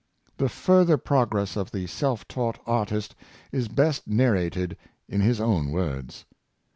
[0.37, 3.13] The further progress of the self taught artist
[3.51, 4.75] is best narrated
[5.07, 6.25] in his own words.